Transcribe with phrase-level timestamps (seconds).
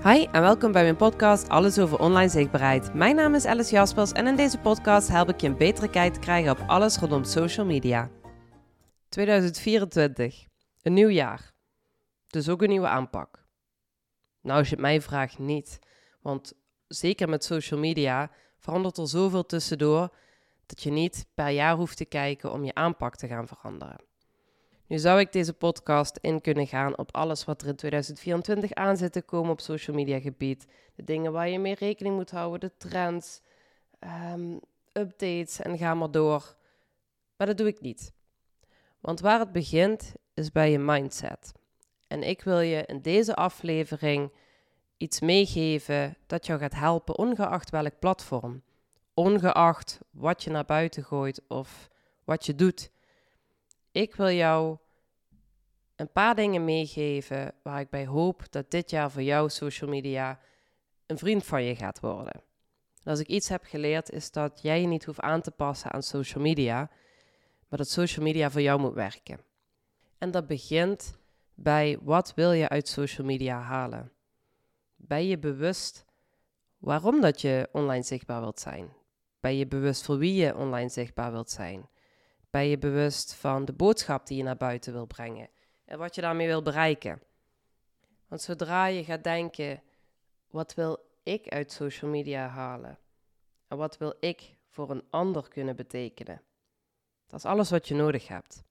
[0.00, 2.94] Hi en welkom bij mijn podcast Alles over online zichtbaarheid.
[2.94, 6.12] Mijn naam is Alice Jaspers en in deze podcast help ik je een betere kijk
[6.12, 8.10] te krijgen op alles rondom social media.
[9.08, 10.44] 2024,
[10.82, 11.52] een nieuw jaar.
[12.26, 13.46] Dus ook een nieuwe aanpak.
[14.40, 15.78] Nou, als je het mij vraagt, niet.
[16.20, 16.52] Want
[16.88, 20.14] zeker met social media verandert er zoveel tussendoor
[20.66, 24.10] dat je niet per jaar hoeft te kijken om je aanpak te gaan veranderen.
[24.92, 28.96] Nu zou ik deze podcast in kunnen gaan op alles wat er in 2024 aan
[28.96, 30.66] zit te komen op social media gebied.
[30.94, 33.40] De dingen waar je mee rekening moet houden, de trends,
[34.32, 34.60] um,
[34.92, 36.56] updates en ga maar door.
[37.36, 38.12] Maar dat doe ik niet.
[39.00, 41.52] Want waar het begint is bij je mindset.
[42.06, 44.32] En ik wil je in deze aflevering
[44.96, 48.62] iets meegeven dat jou gaat helpen, ongeacht welk platform.
[49.14, 51.88] Ongeacht wat je naar buiten gooit of
[52.24, 52.90] wat je doet.
[53.92, 54.76] Ik wil jou
[56.02, 60.40] een paar dingen meegeven waar ik bij hoop dat dit jaar voor jou social media
[61.06, 62.42] een vriend van je gaat worden.
[63.02, 65.92] En als ik iets heb geleerd, is dat jij je niet hoeft aan te passen
[65.92, 66.90] aan social media,
[67.68, 69.40] maar dat social media voor jou moet werken.
[70.18, 71.18] En dat begint
[71.54, 74.12] bij wat wil je uit social media halen?
[74.96, 76.04] Ben je bewust
[76.78, 78.92] waarom dat je online zichtbaar wilt zijn?
[79.40, 81.88] Ben je bewust voor wie je online zichtbaar wilt zijn?
[82.50, 85.48] Ben je bewust van de boodschap die je naar buiten wil brengen?
[85.84, 87.22] En wat je daarmee wil bereiken.
[88.28, 89.82] Want zodra je gaat denken,
[90.50, 92.98] wat wil ik uit social media halen?
[93.68, 96.42] En wat wil ik voor een ander kunnen betekenen?
[97.26, 98.64] Dat is alles wat je nodig hebt.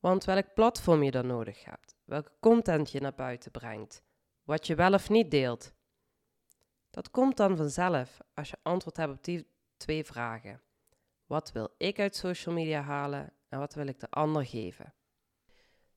[0.00, 4.02] Want welk platform je dan nodig hebt, welke content je naar buiten brengt,
[4.44, 5.72] wat je wel of niet deelt,
[6.90, 10.60] dat komt dan vanzelf als je antwoord hebt op die twee vragen.
[11.26, 14.94] Wat wil ik uit social media halen en wat wil ik de ander geven?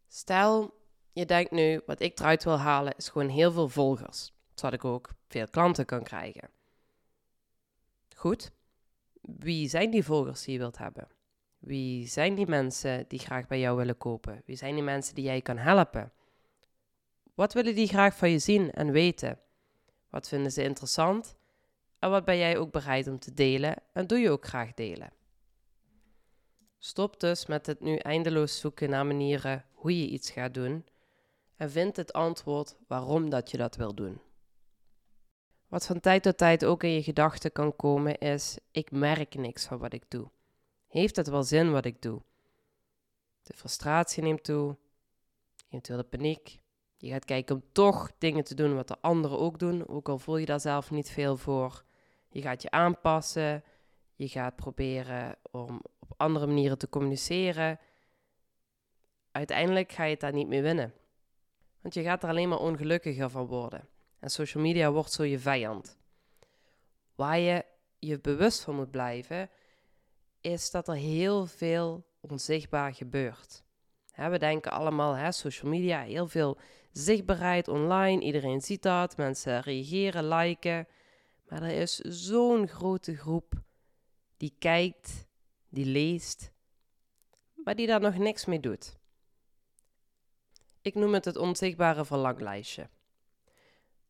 [0.08, 0.74] Stel,
[1.12, 4.86] je denkt nu, wat ik eruit wil halen is gewoon heel veel volgers, zodat ik
[4.86, 6.50] ook veel klanten kan krijgen.
[8.16, 8.52] Goed,
[9.22, 11.08] wie zijn die volgers die je wilt hebben?
[11.58, 14.42] Wie zijn die mensen die graag bij jou willen kopen?
[14.46, 16.12] Wie zijn die mensen die jij kan helpen?
[17.34, 19.40] Wat willen die graag van je zien en weten?
[20.10, 21.36] Wat vinden ze interessant?
[22.00, 25.14] En wat ben jij ook bereid om te delen en doe je ook graag delen?
[26.78, 30.86] Stop dus met het nu eindeloos zoeken naar manieren hoe je iets gaat doen
[31.56, 34.22] en vind het antwoord waarom dat je dat wil doen.
[35.68, 39.66] Wat van tijd tot tijd ook in je gedachten kan komen is: ik merk niks
[39.66, 40.30] van wat ik doe.
[40.88, 42.22] Heeft het wel zin wat ik doe?
[43.44, 44.78] De frustratie neemt toe,
[45.68, 46.60] eventueel de paniek.
[46.98, 50.18] Je gaat kijken om toch dingen te doen wat de anderen ook doen, ook al
[50.18, 51.84] voel je daar zelf niet veel voor.
[52.30, 53.64] Je gaat je aanpassen,
[54.16, 57.80] je gaat proberen om op andere manieren te communiceren.
[59.36, 60.94] Uiteindelijk ga je het daar niet mee winnen.
[61.82, 63.88] Want je gaat er alleen maar ongelukkiger van worden.
[64.20, 65.98] En social media wordt zo je vijand.
[67.16, 67.66] Waar je
[68.00, 69.50] je bewust van moet blijven,
[70.42, 73.64] is dat er heel veel onzichtbaar gebeurt.
[74.16, 76.58] we denken allemaal, hè, social media, heel veel
[76.92, 78.22] zichtbaarheid online.
[78.22, 80.88] Iedereen ziet dat, mensen reageren, liken.
[81.48, 83.54] Maar er is zo'n grote groep
[84.38, 85.28] die kijkt,
[85.70, 86.52] die leest,
[87.56, 88.98] maar die daar nog niks mee doet.
[90.86, 92.90] Ik noem het het onzichtbare verlanglijstje.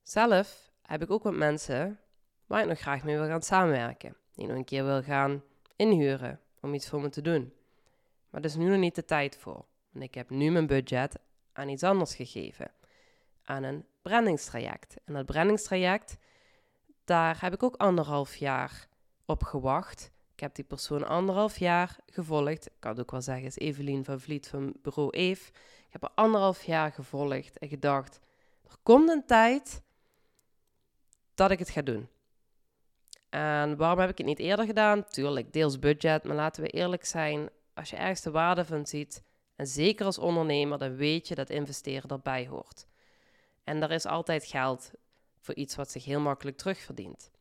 [0.03, 1.99] Zelf heb ik ook wat mensen
[2.45, 4.15] waar ik nog graag mee wil gaan samenwerken.
[4.33, 5.43] Die nog een keer wil gaan
[5.75, 7.53] inhuren om iets voor me te doen.
[8.29, 9.65] Maar er is nu nog niet de tijd voor.
[9.93, 11.19] En ik heb nu mijn budget
[11.53, 12.71] aan iets anders gegeven.
[13.43, 14.95] Aan een brandingstraject.
[15.05, 16.17] En dat brandingstraject,
[17.03, 18.87] daar heb ik ook anderhalf jaar
[19.25, 20.11] op gewacht.
[20.33, 22.65] Ik heb die persoon anderhalf jaar gevolgd.
[22.65, 25.51] Ik kan ook wel zeggen, is Evelien van Vliet van bureau Eve.
[25.95, 28.19] Heb er anderhalf jaar gevolgd en gedacht,
[28.63, 29.81] er komt een tijd
[31.33, 32.09] dat ik het ga doen.
[33.29, 35.07] En waarom heb ik het niet eerder gedaan?
[35.07, 37.49] Tuurlijk, deels budget, maar laten we eerlijk zijn.
[37.73, 39.23] Als je ergens de waarde van ziet,
[39.55, 42.87] en zeker als ondernemer, dan weet je dat investeren erbij hoort.
[43.63, 44.91] En er is altijd geld
[45.39, 47.31] voor iets wat zich heel makkelijk terugverdient.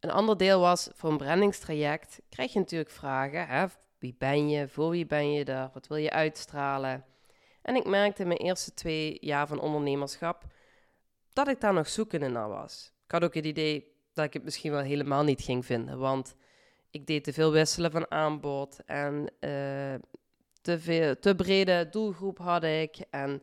[0.00, 3.46] Een ander deel was voor een brandingstraject krijg je natuurlijk vragen.
[3.46, 3.66] Hè?
[3.98, 4.68] Wie ben je?
[4.68, 5.70] Voor wie ben je er?
[5.72, 7.04] Wat wil je uitstralen?
[7.62, 10.44] En ik merkte in mijn eerste twee jaar van ondernemerschap
[11.32, 12.92] dat ik daar nog zoekende naar was.
[13.04, 16.34] Ik had ook het idee dat ik het misschien wel helemaal niet ging vinden, want
[16.90, 19.94] ik deed te veel wisselen van aanbod en uh,
[20.60, 22.96] te, veel, te brede doelgroep had ik.
[23.10, 23.42] En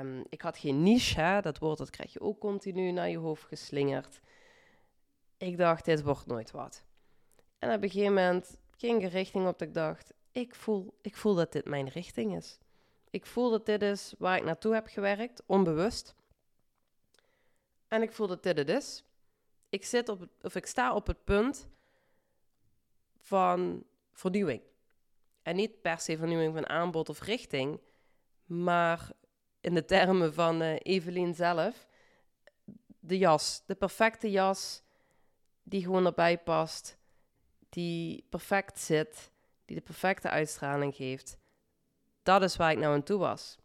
[0.00, 3.44] um, ik had geen niche, dat woord dat krijg je ook continu naar je hoofd
[3.44, 4.20] geslingerd.
[5.36, 6.84] Ik dacht, dit wordt nooit wat.
[7.58, 11.16] En op een gegeven moment ging ik richting op dat ik dacht, ik voel, ik
[11.16, 12.58] voel dat dit mijn richting is.
[13.10, 16.14] Ik voel dat dit is waar ik naartoe heb gewerkt, onbewust.
[17.88, 19.04] En ik voel dat dit het is.
[19.68, 21.68] Ik, zit op, of ik sta op het punt
[23.16, 24.62] van vernieuwing.
[25.42, 27.80] En niet per se vernieuwing van aanbod of richting,
[28.44, 29.10] maar
[29.60, 31.86] in de termen van uh, Evelien zelf,
[33.00, 34.82] de jas, de perfecte jas
[35.62, 36.98] die gewoon erbij past,
[37.68, 39.30] die perfect zit,
[39.64, 41.38] die de perfecte uitstraling geeft.
[42.28, 43.58] Dat is waar ik nou aan toe was.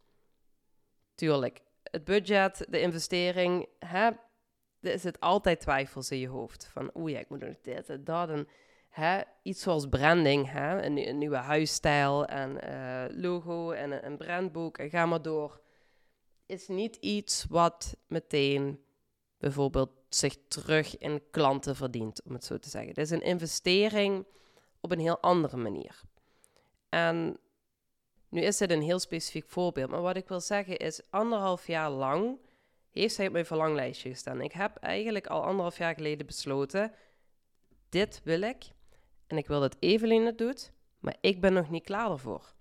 [1.16, 4.10] Tuurlijk, het budget, de investering, hè,
[4.80, 6.70] er zit altijd twijfels in je hoofd.
[6.72, 8.30] Van, ja, ik moet nog dit en dat.
[8.30, 8.48] En
[8.90, 14.90] hè, iets zoals branding, hè, een, nieuwe huisstijl en uh, logo en een brandboek en
[14.90, 15.62] ga maar door.
[16.46, 18.84] Is niet iets wat meteen
[19.38, 22.90] bijvoorbeeld zich terug in klanten verdient, om het zo te zeggen.
[22.90, 24.26] Het is een investering
[24.80, 26.02] op een heel andere manier.
[26.90, 27.38] En
[28.34, 31.90] nu is dit een heel specifiek voorbeeld, maar wat ik wil zeggen is, anderhalf jaar
[31.90, 32.40] lang
[32.92, 34.42] heeft zij op mijn verlanglijstje gestaan.
[34.42, 36.94] Ik heb eigenlijk al anderhalf jaar geleden besloten,
[37.90, 38.64] dit wil ik.
[39.28, 42.54] En ik wil dat Evelien het doet, maar ik ben nog niet klaar ervoor.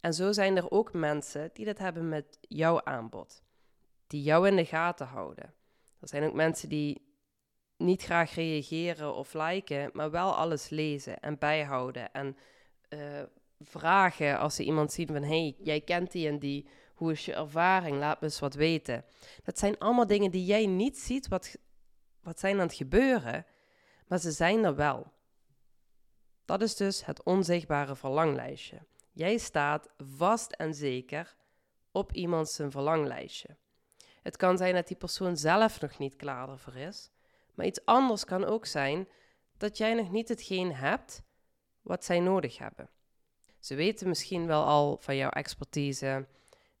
[0.00, 3.42] En zo zijn er ook mensen die dat hebben met jouw aanbod.
[4.06, 5.54] Die jou in de gaten houden.
[6.00, 7.06] Er zijn ook mensen die
[7.76, 12.12] niet graag reageren of liken, maar wel alles lezen en bijhouden.
[12.12, 12.36] En
[12.88, 13.22] uh,
[13.64, 15.22] vragen als ze iemand zien van...
[15.22, 17.98] hey, jij kent die en die, hoe is je ervaring?
[17.98, 19.04] Laat me eens wat weten.
[19.42, 21.56] Dat zijn allemaal dingen die jij niet ziet wat,
[22.22, 23.46] wat zijn aan het gebeuren,
[24.06, 25.12] maar ze zijn er wel.
[26.44, 28.78] Dat is dus het onzichtbare verlanglijstje.
[29.12, 31.36] Jij staat vast en zeker
[31.92, 33.56] op iemand zijn verlanglijstje.
[34.22, 37.10] Het kan zijn dat die persoon zelf nog niet klaar ervoor is,
[37.54, 39.08] maar iets anders kan ook zijn
[39.56, 41.22] dat jij nog niet hetgeen hebt
[41.82, 42.88] wat zij nodig hebben.
[43.64, 46.26] Ze weten misschien wel al van jouw expertise.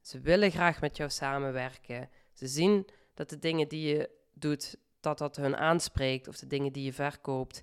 [0.00, 2.10] Ze willen graag met jou samenwerken.
[2.32, 6.72] Ze zien dat de dingen die je doet, dat dat hun aanspreekt of de dingen
[6.72, 7.62] die je verkoopt.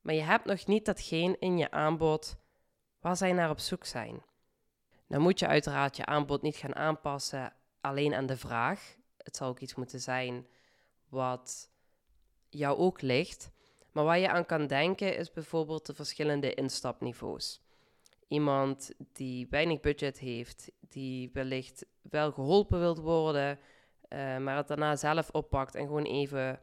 [0.00, 2.36] Maar je hebt nog niet datgene in je aanbod
[3.00, 4.22] waar zij naar op zoek zijn.
[5.08, 8.96] Dan moet je uiteraard je aanbod niet gaan aanpassen alleen aan de vraag.
[9.16, 10.46] Het zal ook iets moeten zijn
[11.08, 11.70] wat
[12.48, 13.50] jou ook ligt.
[13.92, 17.62] Maar waar je aan kan denken is bijvoorbeeld de verschillende instapniveaus.
[18.32, 23.58] Iemand die weinig budget heeft, die wellicht wel geholpen wilt worden,
[24.08, 26.60] uh, maar het daarna zelf oppakt en gewoon even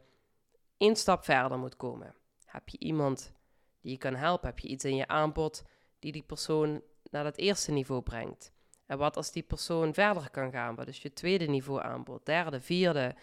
[0.78, 2.16] één stap verder moet komen.
[2.46, 3.34] Heb je iemand
[3.82, 4.48] die je kan helpen?
[4.48, 5.64] Heb je iets in je aanbod
[6.00, 6.82] die die persoon
[7.12, 8.52] naar dat eerste niveau brengt?
[8.86, 10.76] En wat als die persoon verder kan gaan?
[10.76, 12.26] Wat is je tweede niveau aanbod?
[12.26, 13.16] Derde, vierde?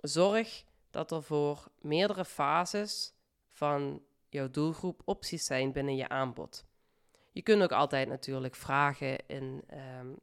[0.00, 3.14] Zorg dat er voor meerdere fases
[3.50, 6.68] van jouw doelgroep opties zijn binnen je aanbod.
[7.30, 9.62] Je kunt ook altijd natuurlijk vragen in
[10.00, 10.18] um,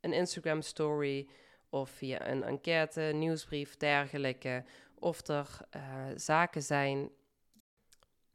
[0.00, 1.28] een Instagram story
[1.68, 4.64] of via een enquête, nieuwsbrief, dergelijke.
[4.98, 5.82] Of er uh,
[6.16, 7.10] zaken zijn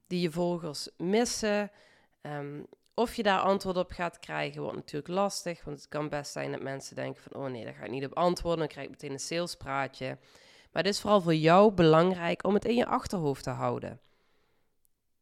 [0.08, 1.72] die je volgers missen.
[2.22, 5.64] Um, of je daar antwoord op gaat krijgen, wordt natuurlijk lastig.
[5.64, 7.42] Want het kan best zijn dat mensen denken van...
[7.42, 8.60] oh nee, daar ga ik niet op antwoorden.
[8.60, 10.18] Dan krijg ik meteen een salespraatje.
[10.72, 14.00] Maar het is vooral voor jou belangrijk om het in je achterhoofd te houden.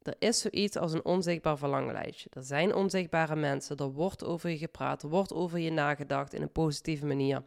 [0.04, 2.30] Er is zoiets als een onzichtbaar verlanglijstje.
[2.34, 6.42] Er zijn onzichtbare mensen, er wordt over je gepraat, er wordt over je nagedacht in
[6.42, 7.44] een positieve manier.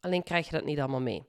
[0.00, 1.24] Alleen krijg je dat niet allemaal mee.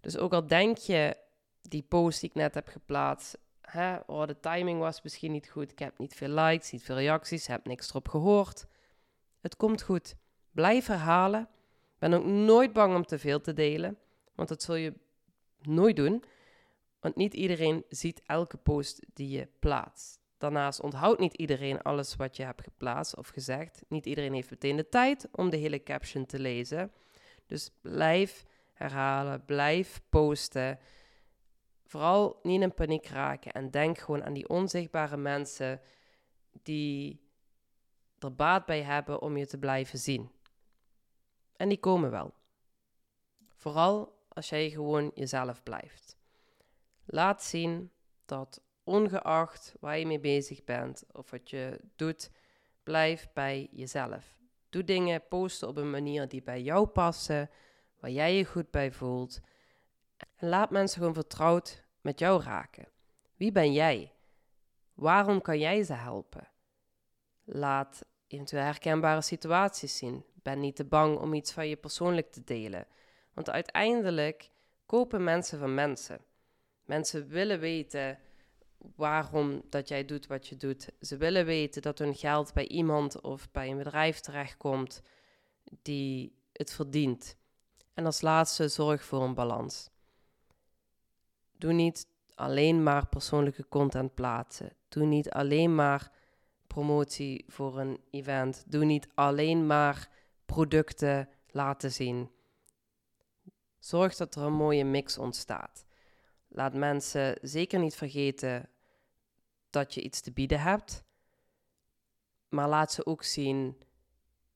[0.00, 1.16] Dus ook al denk je,
[1.62, 5.70] die post die ik net heb geplaatst, hè, oh, de timing was misschien niet goed,
[5.70, 8.66] ik heb niet veel likes, niet veel reacties, heb niks erop gehoord.
[9.40, 10.14] Het komt goed.
[10.50, 11.48] Blijf herhalen.
[11.98, 13.98] Ben ook nooit bang om te veel te delen,
[14.34, 14.92] want dat zul je
[15.60, 16.24] nooit doen.
[17.06, 20.20] Want niet iedereen ziet elke post die je plaatst.
[20.38, 23.82] Daarnaast onthoudt niet iedereen alles wat je hebt geplaatst of gezegd.
[23.88, 26.92] Niet iedereen heeft meteen de tijd om de hele caption te lezen.
[27.46, 30.78] Dus blijf herhalen, blijf posten.
[31.84, 35.80] Vooral niet in paniek raken en denk gewoon aan die onzichtbare mensen
[36.62, 37.20] die
[38.18, 40.30] er baat bij hebben om je te blijven zien.
[41.56, 42.34] En die komen wel.
[43.54, 46.15] Vooral als jij gewoon jezelf blijft.
[47.06, 47.90] Laat zien
[48.24, 52.30] dat ongeacht waar je mee bezig bent of wat je doet,
[52.82, 54.38] blijf bij jezelf.
[54.68, 57.50] Doe dingen, posten op een manier die bij jou passen,
[58.00, 59.40] waar jij je goed bij voelt.
[60.36, 62.88] En laat mensen gewoon vertrouwd met jou raken.
[63.36, 64.12] Wie ben jij?
[64.94, 66.48] Waarom kan jij ze helpen?
[67.44, 70.24] Laat eventueel herkenbare situaties zien.
[70.34, 72.86] Ben niet te bang om iets van je persoonlijk te delen.
[73.32, 74.50] Want uiteindelijk
[74.86, 76.20] kopen mensen van mensen.
[76.86, 78.18] Mensen willen weten
[78.96, 80.88] waarom dat jij doet wat je doet.
[81.00, 85.02] Ze willen weten dat hun geld bij iemand of bij een bedrijf terechtkomt
[85.82, 87.36] die het verdient.
[87.94, 89.90] En als laatste zorg voor een balans.
[91.58, 94.72] Doe niet alleen maar persoonlijke content plaatsen.
[94.88, 96.12] Doe niet alleen maar
[96.66, 98.64] promotie voor een event.
[98.66, 100.10] Doe niet alleen maar
[100.46, 102.30] producten laten zien.
[103.78, 105.85] Zorg dat er een mooie mix ontstaat.
[106.56, 108.68] Laat mensen zeker niet vergeten
[109.70, 111.04] dat je iets te bieden hebt,
[112.48, 113.82] maar laat ze ook zien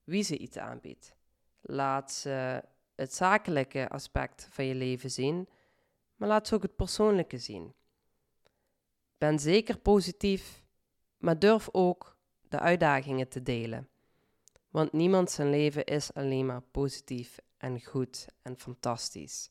[0.05, 1.15] wie ze iets aanbiedt.
[1.61, 2.65] Laat ze
[2.95, 5.49] het zakelijke aspect van je leven zien,
[6.17, 7.75] maar laat ze ook het persoonlijke zien.
[9.19, 10.63] Ben zeker positief,
[11.17, 12.17] maar durf ook
[12.49, 13.89] de uitdagingen te delen.
[14.69, 19.51] Want niemand zijn leven is alleen maar positief en goed en fantastisch.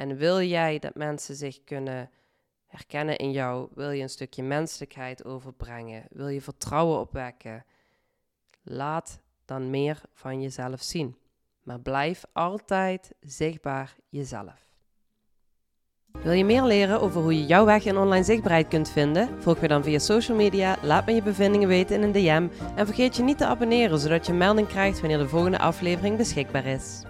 [0.00, 2.10] En wil jij dat mensen zich kunnen
[2.66, 7.64] herkennen in jou, wil je een stukje menselijkheid overbrengen, wil je vertrouwen opwekken,
[8.62, 11.16] laat dan meer van jezelf zien.
[11.62, 14.68] Maar blijf altijd zichtbaar jezelf.
[16.12, 19.42] Wil je meer leren over hoe je jouw weg in online zichtbaarheid kunt vinden?
[19.42, 22.86] Volg me dan via social media, laat me je bevindingen weten in een DM en
[22.86, 27.02] vergeet je niet te abonneren zodat je melding krijgt wanneer de volgende aflevering beschikbaar is.